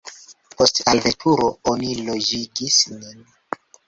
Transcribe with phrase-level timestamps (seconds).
[0.59, 3.21] Post alveturo oni loĝigis nin.